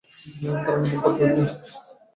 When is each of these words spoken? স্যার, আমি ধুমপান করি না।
স্যার, 0.61 0.75
আমি 0.75 0.85
ধুমপান 0.89 1.13
করি 1.17 1.33
না। 1.37 1.45